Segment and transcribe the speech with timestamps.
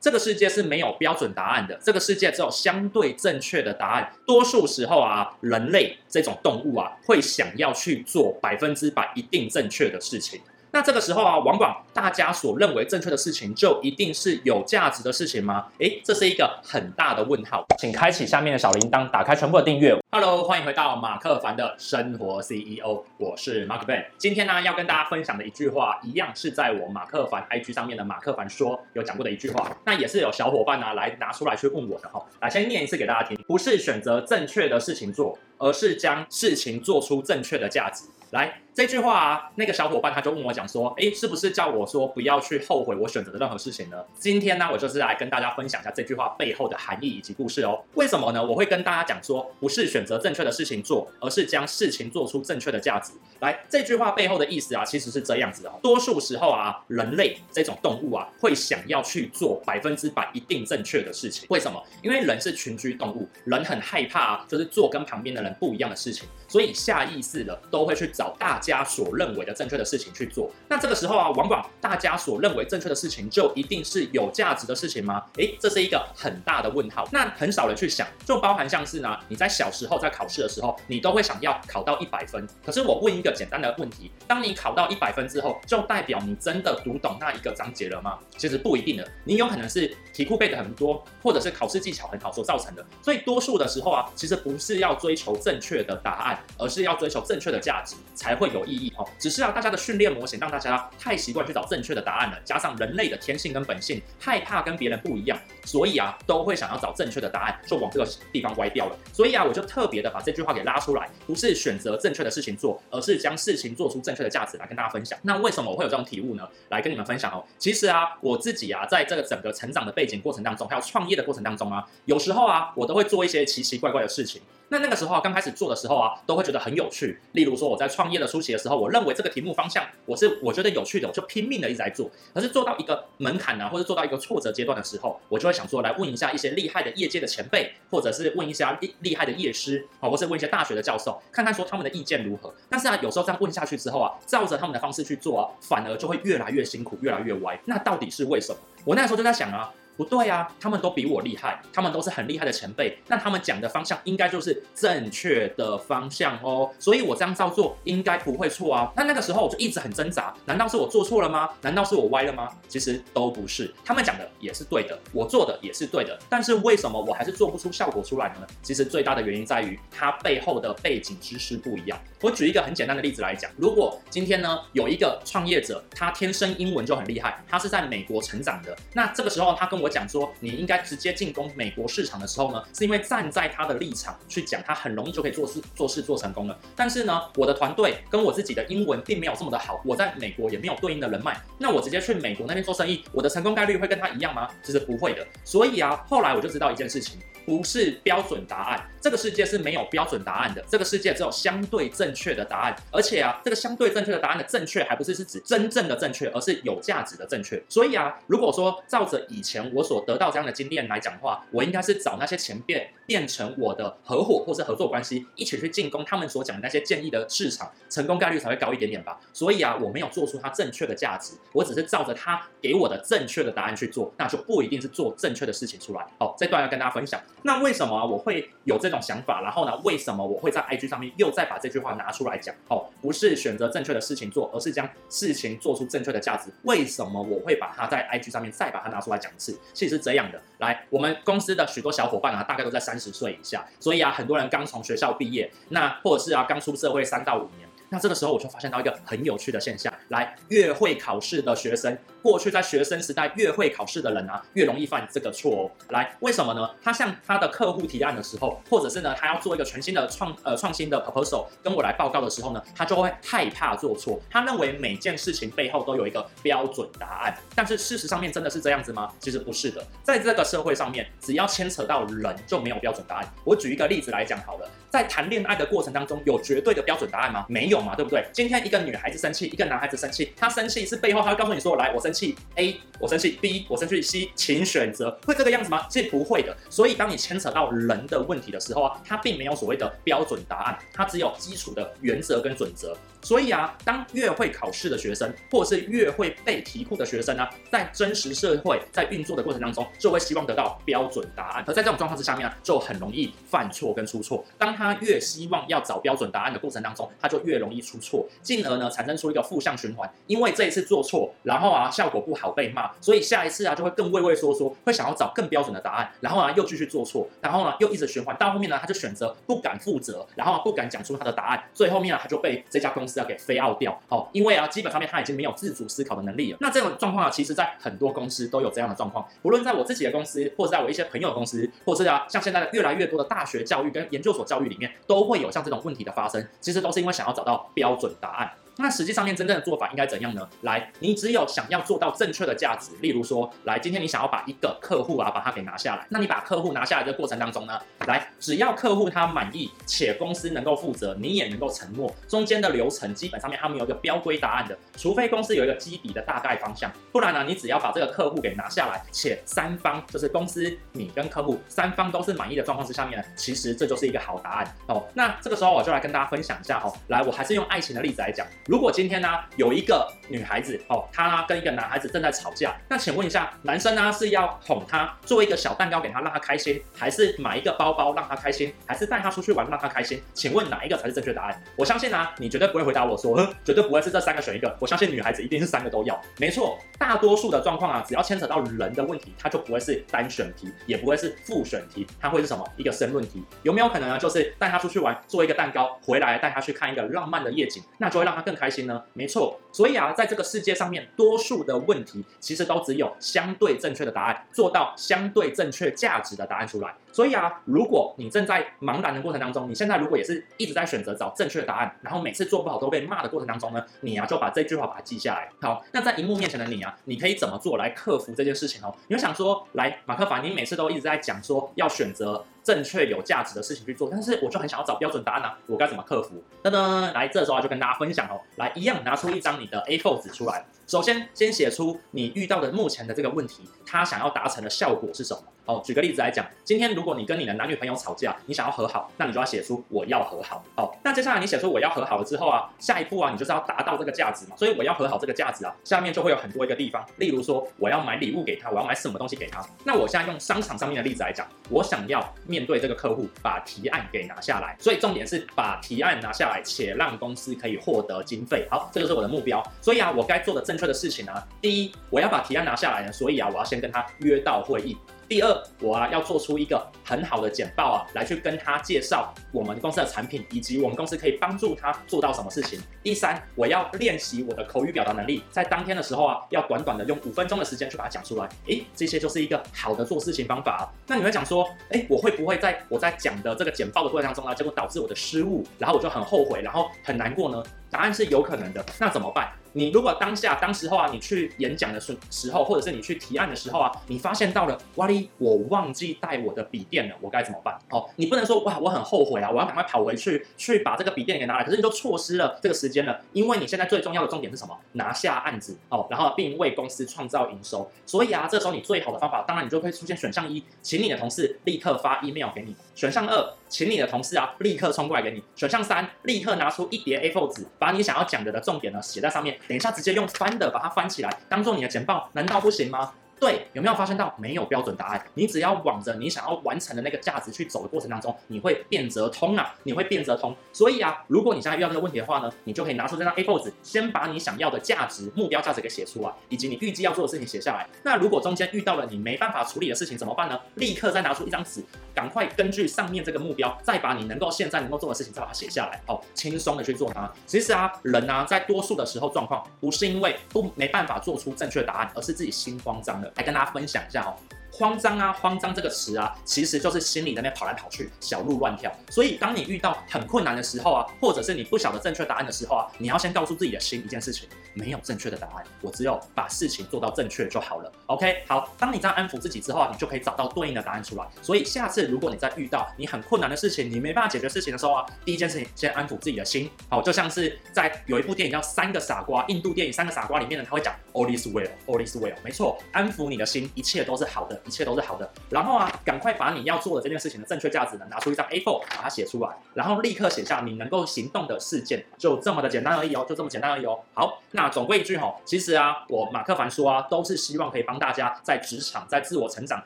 [0.00, 4.12] 这个世界是没有标准答案的，这个世界只有相对正确的答案。
[4.24, 10.40] 多数时候啊，人类这种动物啊，会想要去做百分之百一定正确的事情。
[10.70, 15.66] 那这个时候啊，往往大家所认为正确的事情，就一定是有价值的事情吗？
[15.78, 17.64] 诶，这是一个很大的问号。
[17.78, 19.98] 请开启下面的小铃铛，打开全部的订阅。
[20.10, 24.04] Hello，欢迎回到马克凡的生活 CEO，我是 Mark Ben。
[24.18, 29.74] 今天呢，要跟大家分享的一句话，一样是在我马克凡 IG 上面的马克凡说有讲过的一句话。
[29.86, 32.22] 那也是有小伙伴呢来拿出来去问我的哈。
[32.40, 38.04] 来，先念一次给大家听：不是选择正确的事情做，而是将事情做出正确的价值。
[38.30, 38.60] 来。
[38.78, 43.96] 这句话啊，那个小伙伴他就问我讲说，哎，是不是叫我说不要去后悔我选择的任何事情呢？
[44.20, 47.82] 今天呢，我就是来跟大家分享一下这句话背后的含义以及故事哦。
[47.94, 48.40] 为什么呢？
[48.40, 53.14] 我会跟大家讲说，不是选择正确的事情做，而是将事情做出正确的价值。
[53.40, 55.72] 来，这句话背后的意思啊，其实是这样子哦。
[55.82, 61.48] 多数时候啊，人类这种动物啊，会想要去做百分之百一定正确的事情。
[61.50, 61.82] 为什么？
[62.00, 75.24] 因为人是群居动物，人很害怕啊，就是做跟旁边的人不一样的事情，所以下意识的都会去找大家所认为的正确的事情去做，那这个时候啊，往往大家所认为正确的事情，就一定是有价值的事情吗？
[75.36, 77.08] 诶，这是一个很大的问号。
[77.12, 82.46] 那很少人去想，就包含像是呢，你在小时候在考试的时候，你都会想要考到一百分。
[82.64, 88.18] 可是我问一个简单的问题：当你考到一百分之后，就代表你真的读懂那一个章节了吗？
[88.36, 92.84] 其实不一定的，你有可能是题库背的很多，或者是考试技巧很好所造成的。
[93.02, 99.08] 所以多数的时候啊，其实不是要追求正确的答案，而是要追求正确的价值才会有意义哦。
[99.18, 99.42] 只是。
[99.42, 108.96] 啊，大家的训练模型让大家太习惯去找正确的答案了，加上人类的天性跟本性害怕跟别人不一样，所以啊都会想要找正确的答案，就往这个地方歪掉了。
[109.12, 115.16] 所以啊，我就特别的把这句话给拉出来，不是选择正确的事情做，而是将事情做出正确的价值来跟大家分享。
[115.22, 116.48] 那为什么我会有这种体悟呢？
[116.70, 117.44] 来跟你们分享哦。
[117.58, 124.42] 其实啊，我自己啊，在这个整个成长的背景过程当中，还有创业的过程当中啊，有时候啊，我都会做一些奇奇怪怪的事情。
[124.70, 127.20] 那那个时候啊，刚开始做的时候啊，都会觉得很有趣。
[127.32, 132.10] 例如说，我在创业的初期的时候，我认为这个题目方向我是我觉得有趣的，我就拼命的一直在做。
[132.32, 142.54] 可是做到一个门槛啊，或者做到一个挫折阶段的时候，我就会想说，来问一下一些厉害的业界的前辈，或者是问一下厉厉害的业师，啊，或是问一些大学的教授，看看说他们的意见如何。
[142.70, 147.60] 但是啊，有时候这样问下去之后啊，照着他们的方式去做啊，反而就会越来越辛苦，越来越歪。
[147.66, 148.58] 那到底是为什么？
[148.86, 149.70] 我那时候就在想啊。
[149.98, 158.92] 不对啊，他们都比我厉害，他们都是很厉害的前辈，那他们讲的方向应该就是正确的方向哦，所以我这样照做应该不会错啊。
[158.94, 161.50] 那那个时候我就一直很挣扎，难道是我做错了吗？
[161.62, 162.48] 难道是我歪了吗？
[162.68, 168.46] 其实都不是，他们讲的也是对的，我做的也是对的，但是为什么我还是做不出效果出来呢？
[168.62, 171.98] 其实最大的原因在于它背后的背景知识不一样。
[172.20, 186.58] 我举一个很简单的例子来讲，如果今天呢有一个创业者，他天生英文就很厉害，他是在美国成长的，那这个时候他跟我讲说，你应该直接进攻美国市场的时候呢，是因为站在他的立场去讲，他很容易就可以做事做事做成功了。
[186.76, 194.48] 但是呢，我的团队跟我自己的英文并没有这么的好，我在美国也没有对应的人脉，那我直接去美国那边做生意，我的成功概率会跟他一样吗？
[194.62, 195.26] 其实不会的。
[195.44, 202.76] 所以啊，后来我就知道一件事情，不是标准答案，这个世界是没有标准答案的，这个世界只有相对正确的答案。
[202.92, 207.62] 而且啊，这个相对正确的答案的正确，还不是是指真正的正确，而是有价值的正确。
[207.66, 219.18] 所以啊，如果说照着以前我所得到这样的经验来讲的话，我应该是找那些前辈变成我的合伙或是合作关系，一起去进攻他们所讲的那些建议的市场，成功概率才会高一点点吧。
[219.32, 226.06] 所以啊，我没有做出它正确的价值，我只是照着他给我的正确的答案去做，那就不一定是做正确的事情出来。
[226.18, 227.18] 好，这段要跟大家分享。
[227.40, 229.40] 那为什么，我会有这种想法？
[229.40, 232.54] 然后呢，为什么我会在 IG 上面又再把这句话拿出来讲？
[232.68, 236.50] 哦，不是选择正确的事情做，而是将事情做出正确的价值。
[236.64, 239.58] 为什么我会把它在 IG 上面再把它拿出来讲一次？
[239.72, 240.38] 其实是这样的。
[240.58, 247.68] 来，我们公司的许多小伙伴啊，大概都在三十岁以下，所以啊，很多人刚从学校毕业，那或者是啊，刚出社会三到五年。
[247.90, 255.70] 那这个时候我就发现到一个很有趣的现象，来，越会考试的学生，过去在学生时代越会考试的人啊，越容易犯这个错哦。
[255.90, 256.68] 来，为什么呢？
[256.82, 264.20] 他向他的客户提案的时候，或者是呢，他要做一个全新的创呃创新的 proposal 跟我来报告的时候呢，他就会害怕做错。
[264.30, 269.12] 他认为每件事情背后都有一个标准答案，但是事实上面真的是这样子吗？
[269.20, 273.28] 其实不是的，在这个社会上面，只要牵扯到人就没有标准答案。
[273.44, 277.46] 我举一个例子来讲好了，在谈恋爱的过程当中，有绝对的标准答案吗？
[277.48, 277.78] 没有。
[277.78, 278.26] 嘛，对不对？
[278.32, 285.86] 今天一个女孩子生气，一个男孩子生气，他生气是背后他会告诉你说：“来，我生气，A，我生气，B，我生气，C，请选择。”会这个样子吗？
[285.88, 286.56] 是不会的。
[286.68, 292.96] 所以当你牵扯到人的问题的时候啊，它并没有所谓的标准答案，它只有基础的原则跟准则。
[293.22, 301.64] 所以啊，当越会考试的学生，或者是越会背题库的学生呢、在真实社会在运作的过程当中，就会希望得到标准答案。
[301.66, 304.44] 而在这种状况之下面啊，就很容易犯错跟出错。
[304.56, 310.08] 当他越希望要找标准答案的过程当中，他就越容易出错，进而呢产生出一个负向循环。
[310.28, 324.00] 因为这一次做错，然后啊效果不好被骂，所以下一次啊就会更畏畏缩缩，会想要找更标准的答案，然后啊又继续做错，然后呢又一直循环，到后面呢他就选择不敢负责，然后啊不敢讲出他的答案，最后面啊他就被这家公司要给飞奥掉。
[324.08, 326.58] 哦，因为啊基本上面他已经没有自主思考的能力了。
[326.60, 336.46] 那这种状况啊，其实在很多公司都有这样的状况，无论在我自己的公司，或者在我一些朋友的公司，或者是啊像现在的越来越多的大学教育跟研究所教育里面，都会有像这种问题的发生。
[336.60, 338.52] 其实都是因为想要找到标准答案。
[338.80, 340.48] 那实际上面真正的做法应该怎样呢？
[340.62, 365.04] 来，你只有想要做到正确的价值，例如说，来，今天你想要把一个客户啊，把它给拿下来，那你把客户拿下来的过程当中呢，来，只要客户他满意，且公司能够负责，你也能够承诺，中间的流程基本上面他们有一个标规答案的，除非公司有一个基底的大概方向，不然呢，你只要把这个客户给拿下来，且三方就是公司、你跟客户三方都是满意的状况之下面呢，其实这就是一个好答案哦。
[365.14, 368.46] 那这个时候我就来跟大家分享一下哦，来，我还是用爱情的例子来讲。
[368.68, 369.26] 如果今天呢，
[369.56, 380.22] 有一个女孩子哦，她呢跟一个男孩子正在吵架，那请问一下，男生呢是要哄她做一个小蛋糕给她让她开心，还是买一个包包让她开心，还是带她出去玩让她开心？
[380.34, 381.62] 请问哪一个才是正确答案？
[381.76, 383.34] 我相信呢，你绝对不会回答我说，
[383.64, 384.76] 绝对不会是这三个选一个。
[384.80, 386.20] 我相信女孩子一定是三个都要。
[386.36, 392.62] 没错，大多数的状况啊，只要牵扯到人的问题，它就不会是单选题，也不会是复选题，它会是什么？
[392.76, 393.42] 一个申论题。
[393.62, 394.18] 有没有可能呢？
[394.18, 399.02] 就是带她出去玩，做一个蛋糕回来，带她去看一个浪漫的夜景，那就会让她更开心呢？
[399.12, 399.58] 没错。
[399.70, 406.94] 所以啊，在这个世界上面，多数的问题其实都只有相对正确的答案，做到相对正确价值的答案出来。
[407.12, 415.48] 所以啊，如果你正在茫然的过程当中，你现在如果也是一直在选择找正确的答案，然后每次做不好都被骂的过程当中呢，你啊就把这句话把它记下来。
[415.60, 418.94] 好，那在荧幕面前的你啊，你可以怎么做来克服这件事情哦？
[419.08, 426.44] 你会想说，来，马克凡，你每次都一直在讲说要选择正确有价值的事情去做，但是我就很想要找标准答案呢、啊，我该怎么克服？
[426.62, 435.42] 噔噔，来，这时候就跟大家分享哦，来，一样拿出一张你的 A4 纸出来，首先先写出你遇到的目前的这个问题，他想要达成的效果是什么？
[435.68, 440.64] 哦，举个例子来讲，今天如果你跟你的男女朋友吵架，你想要和好，那你就要写出我要和好。
[440.74, 444.56] 好，那接下来你写出我要和好了之后啊，下一步啊，你就是要达到这个价值嘛。
[444.56, 449.62] 所以我要和好这个价值啊，下面就会有很多一个地方，例如说我要买礼物给他，我要买什么东西给他。
[449.84, 454.74] 那我现在用商场上面的例子来讲，我想要面对这个客户，把提案给拿下来。
[454.80, 458.66] 所以重点是把提案拿下来，且让公司可以获得经费。
[458.70, 459.62] 好，这就是我的目标。
[459.82, 464.96] 所以啊，我该做的正确的事情呢，第一，我要把提案拿下来呢，所以啊，我要先跟他约到会议。
[465.28, 472.80] 第二，我啊要做出一个很好的简报啊，来去跟他介绍我们公司的产品，以及我们公司可以帮助他做到什么事情。
[473.02, 478.48] 第三，我要练习我的口语表达能力，在当天的时候啊，要短短的用五分钟的时间去把它讲出来。
[478.68, 480.82] 诶，这些就是一个好的做事情方法啊。
[481.06, 487.62] 那你会讲说，诶，我会不会在我在讲的这个简报的过程当中啊，结果导致我的失误，然后我就很后悔，然后很难过呢？
[487.90, 488.82] 答案是有可能的。
[488.98, 489.52] 那怎么办？
[489.78, 497.78] 你如果当下当时候啊，你去演讲的时时候，或者是你去提案的时候啊，你发现到了，哇哩，我忘记带我的笔电了，我该怎么办？
[497.90, 504.76] 哦，你不能说哇，我很后悔啊，我要赶快跑回去去把这个笔电给拿来，可是你都错失了这个时间了，因为你现在最重要的重点是什么？
[504.94, 507.88] 拿下案子哦，然后并为公司创造营收。
[508.04, 523.12] 所以啊，这时候你最好的方法，当然你就会出现选项一，请你的同事立刻发 email 给你；选项二，请你的同事啊立刻冲过来给你；选项三，立刻拿出一叠 A4 纸，把你想要讲的的重点呢写在上面，等一下直接用翻的把它翻起来，当做你的简报，难道不行吗？
[523.40, 525.24] 对，有没有发现到没有标准答案？
[525.34, 530.54] 你只要往着你想要完成的那个价值去走的过程当中，你会变则通啊，你会变则通。
[530.72, 537.86] 所以啊，如果你现在遇到这个问题的话呢，你就可以拿出这张 A4 纸，先把你想要的价值、目标价值给写出来，以及你预计要做的事情写下来。
[538.02, 540.58] 那如果中间遇到了你没办法处理的事情怎么办呢？
[540.74, 547.30] 立刻再拿出一张纸，赶快根据上面这个目标，再把你能够现在能够做的事情再把它写下来，哦，轻松的去做它。
[547.46, 553.27] 其实啊，人啊，在多数的时候状况不是因为不没办法做出正确答案，而是自己心慌张了。
[553.36, 554.36] 来跟大家分享一下哦，
[554.70, 558.92] 慌张啊，慌张这个词啊，其实就是心里那边跑来跑去，小鹿乱跳。
[559.10, 567.92] 所以当你遇到很困难的时候啊，或者是你不晓得正确答案的时候啊，你要先告诉自己的心一件事情，没有正确的答案，我只有把事情做到正确就好了。
[568.06, 571.26] OK，好，当你这样安抚自己之后，你就可以找到对应的答案出来。
[571.42, 576.70] 所以下次如果你在遇到你很困难的事情，你没办法解决事情的时候啊，第一件事情先安抚自己的心。
[576.88, 585.30] 好，就像是在有一部电影叫《三个傻瓜》，印度电影《三个傻瓜》里面呢，他会讲 All is well，All is well，没错，安抚你的心，一切都是好的，一切都是好的。
[585.50, 593.98] 然后啊，赶快把你要做的这件事情的正确价值呢，拿出一张 A4，把它写出来，然后立刻写下你能够行动的事件，就这么的简单而已哦，就这么简单而已哦。
[594.14, 599.80] 好，那总归一句哈，其实啊，我马克凡说啊，都是希望可以帮大家在职场、在自我成长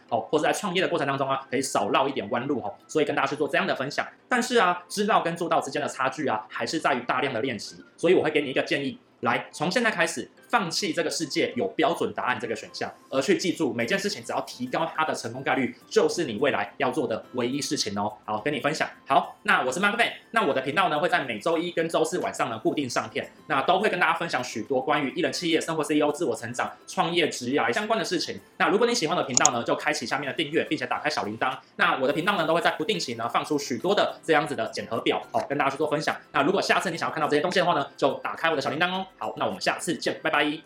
[0.09, 4.07] 哦，或者在创业的过程当中啊，可以少绕一点弯路哦，所以跟大家去做这样的分享。
[4.31, 10.31] 但是啊，知道跟做到之间的差距啊，还是在于大量的练习，所以我会给你一个建议，来，从现在开始。
[10.53, 18.13] 放弃这个世界有标准答案这个选项，而去记住每件事情只要提高它的成功概率，就是你未来要做的唯一事情哦。
[18.27, 18.87] 好，跟你分享。
[19.07, 28.39] 好，那我是 Mark Fan，那我的频道呢会在每周一跟周四晚上呢固定上片，那都会跟大家分享许多关于一人企业、生活 CEO、自我成长、创业、职业相关的事情。
[28.59, 31.57] 那如果你喜欢的频道呢，就开启下面的订阅，并且打开小铃铛。
[31.77, 36.15] 那我的频道呢都会在不定期呢放出许多的这样子的检核表，好，跟大家去做分享。
[36.33, 39.07] 那如果下次你想要看到这些东西的话呢，就打开我的小铃铛哦。
[39.17, 40.42] 好，那我们下次见，拜拜。
[40.43, 40.65] aí.